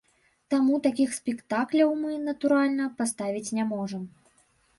Таму 0.51 0.77
такіх 0.87 1.09
спектакляў 1.17 1.93
мы, 1.99 2.15
натуральна, 2.29 2.89
паставіць 3.03 3.53
не 3.61 3.69
можам. 3.77 4.03